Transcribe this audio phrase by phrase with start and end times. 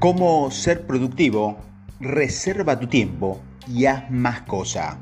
[0.00, 1.58] Cómo ser productivo,
[2.00, 4.96] reserva tu tiempo y haz más cosas.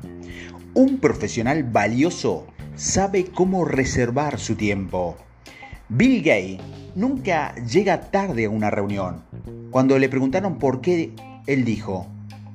[0.73, 5.15] Un profesional valioso sabe cómo reservar su tiempo.
[5.87, 6.59] Bill Gates
[6.95, 9.23] nunca llega tarde a una reunión.
[9.71, 11.13] Cuando le preguntaron por qué,
[11.47, 12.05] él dijo,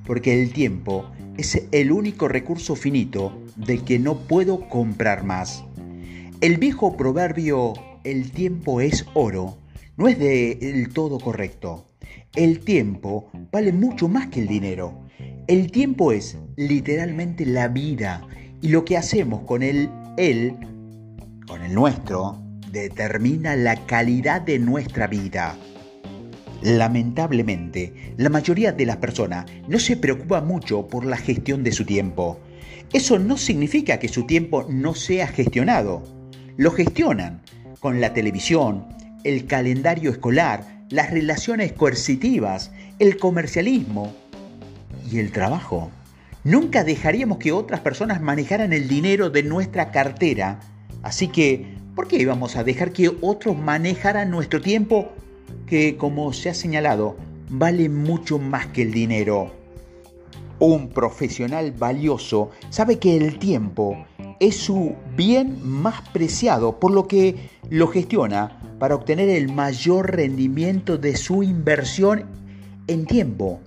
[0.06, 5.64] porque el tiempo es el único recurso finito del que no puedo comprar más.
[6.42, 7.72] El viejo proverbio
[8.04, 9.56] el tiempo es oro
[9.96, 11.86] no es del todo correcto.
[12.36, 15.04] El tiempo vale mucho más que el dinero.
[15.46, 18.26] El tiempo es literalmente la vida
[18.60, 20.56] y lo que hacemos con él, él,
[21.46, 25.56] con el nuestro, determina la calidad de nuestra vida.
[26.60, 31.84] Lamentablemente, la mayoría de las personas no se preocupa mucho por la gestión de su
[31.84, 32.40] tiempo.
[32.92, 36.02] Eso no significa que su tiempo no sea gestionado.
[36.56, 37.42] Lo gestionan
[37.78, 38.86] con la televisión,
[39.22, 44.12] el calendario escolar, las relaciones coercitivas, el comercialismo
[45.10, 45.90] y el trabajo.
[46.44, 50.60] Nunca dejaríamos que otras personas manejaran el dinero de nuestra cartera.
[51.02, 55.12] Así que, ¿por qué íbamos a dejar que otros manejaran nuestro tiempo
[55.66, 57.16] que, como se ha señalado,
[57.48, 59.52] vale mucho más que el dinero?
[60.58, 64.04] Un profesional valioso sabe que el tiempo
[64.38, 70.98] es su bien más preciado, por lo que lo gestiona para obtener el mayor rendimiento
[70.98, 72.26] de su inversión
[72.86, 73.60] en tiempo.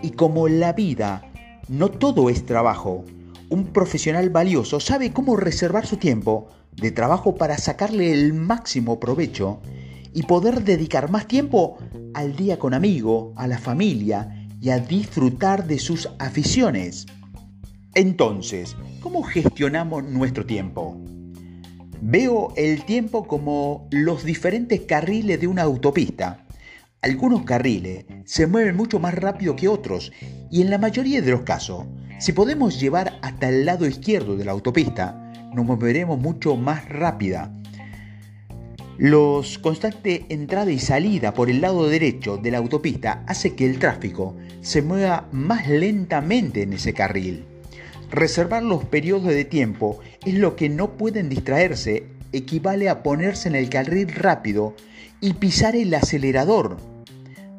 [0.00, 1.30] Y como la vida
[1.68, 3.04] no todo es trabajo,
[3.50, 9.60] un profesional valioso sabe cómo reservar su tiempo de trabajo para sacarle el máximo provecho
[10.14, 11.76] y poder dedicar más tiempo
[12.14, 17.04] al día con amigo, a la familia y a disfrutar de sus aficiones.
[17.94, 20.96] Entonces, ¿cómo gestionamos nuestro tiempo?
[22.04, 26.44] Veo el tiempo como los diferentes carriles de una autopista.
[27.00, 30.10] Algunos carriles se mueven mucho más rápido que otros
[30.50, 31.86] y en la mayoría de los casos,
[32.18, 37.54] si podemos llevar hasta el lado izquierdo de la autopista, nos moveremos mucho más rápida.
[38.98, 43.78] Los constante entrada y salida por el lado derecho de la autopista hace que el
[43.78, 47.51] tráfico se mueva más lentamente en ese carril.
[48.12, 53.54] Reservar los periodos de tiempo es lo que no pueden distraerse, equivale a ponerse en
[53.54, 54.76] el carril rápido
[55.22, 56.76] y pisar el acelerador.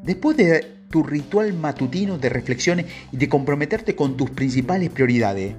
[0.03, 5.55] Después de tu ritual matutino de reflexiones y de comprometerte con tus principales prioridades,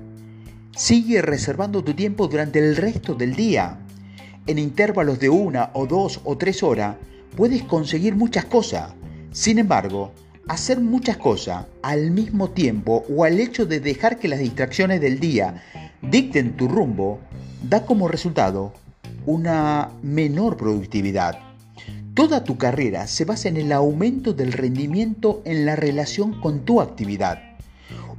[0.77, 3.81] sigue reservando tu tiempo durante el resto del día.
[4.47, 6.95] En intervalos de una o dos o tres horas
[7.37, 8.93] puedes conseguir muchas cosas.
[9.33, 10.13] Sin embargo,
[10.49, 15.21] hacer muchas cosas al mismo tiempo o al hecho de dejar que las distracciones del
[15.21, 15.63] día
[16.03, 17.21] dicten tu rumbo,
[17.63, 18.73] da como resultado
[19.27, 21.39] una menor productividad.
[22.15, 26.81] Toda tu carrera se basa en el aumento del rendimiento en la relación con tu
[26.81, 27.41] actividad.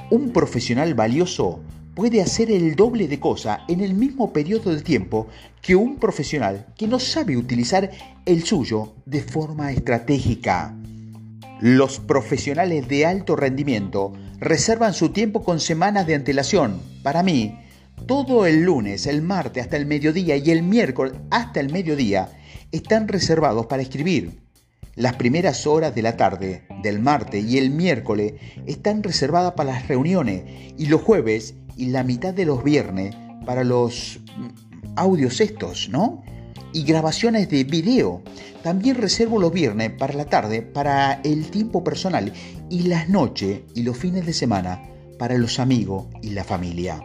[0.09, 1.62] Un profesional valioso
[1.94, 5.28] puede hacer el doble de cosas en el mismo periodo de tiempo
[5.62, 7.90] que un profesional que no sabe utilizar
[8.25, 10.75] el suyo de forma estratégica.
[11.61, 16.81] Los profesionales de alto rendimiento reservan su tiempo con semanas de antelación.
[17.01, 17.57] Para mí,
[18.05, 22.29] todo el lunes, el martes hasta el mediodía y el miércoles hasta el mediodía
[22.71, 24.41] están reservados para escribir.
[24.95, 28.33] Las primeras horas de la tarde del martes y el miércoles
[28.66, 30.43] están reservadas para las reuniones
[30.77, 36.23] y los jueves y la mitad de los viernes para los mm, audios estos, ¿no?
[36.75, 38.22] Y grabaciones de video.
[38.62, 42.34] También reservo los viernes para la tarde para el tiempo personal
[42.69, 44.81] y las noches y los fines de semana
[45.18, 47.00] para los amigos y la familia.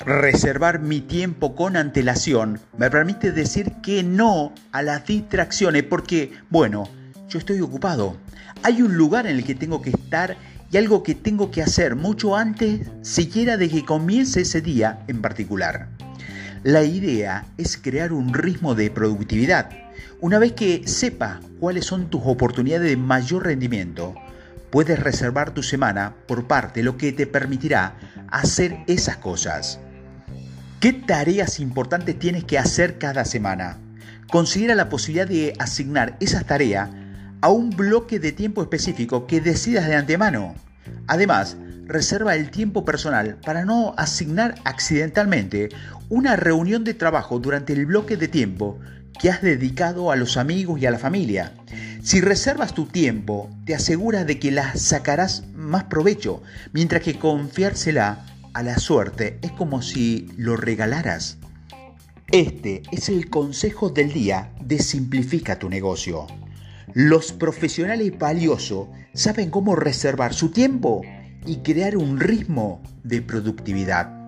[0.00, 6.86] Reservar mi tiempo con antelación me permite decir que no a las distracciones porque, bueno,
[7.30, 8.18] yo estoy ocupado.
[8.62, 10.36] Hay un lugar en el que tengo que estar
[10.70, 15.22] y algo que tengo que hacer mucho antes siquiera de que comience ese día en
[15.22, 15.95] particular.
[16.66, 19.70] La idea es crear un ritmo de productividad
[20.20, 24.16] una vez que sepa cuáles son tus oportunidades de mayor rendimiento,
[24.70, 27.94] puedes reservar tu semana por parte, lo que te permitirá
[28.32, 29.78] hacer esas cosas.
[30.80, 33.78] ¿Qué tareas importantes tienes que hacer cada semana?
[34.28, 36.90] Considera la posibilidad de asignar esas tareas
[37.42, 40.56] a un bloque de tiempo específico que decidas de antemano.
[41.06, 45.68] Además, reserva el tiempo personal para no asignar accidentalmente
[46.08, 48.78] una reunión de trabajo durante el bloque de tiempo
[49.20, 51.52] que has dedicado a los amigos y a la familia.
[52.02, 56.42] Si reservas tu tiempo, te aseguras de que la sacarás más provecho,
[56.72, 61.38] mientras que confiársela a la suerte es como si lo regalaras.
[62.30, 66.26] Este es el consejo del día de Simplifica tu negocio.
[66.92, 71.02] Los profesionales valiosos saben cómo reservar su tiempo
[71.44, 74.25] y crear un ritmo de productividad.